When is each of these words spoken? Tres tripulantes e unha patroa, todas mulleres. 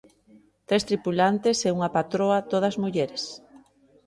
Tres 0.67 0.83
tripulantes 0.89 1.57
e 1.67 1.69
unha 1.77 1.93
patroa, 1.97 2.45
todas 2.51 2.75
mulleres. 2.83 3.23